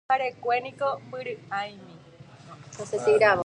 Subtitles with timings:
[0.07, 1.93] Pyharekue niko mbyry'áimi.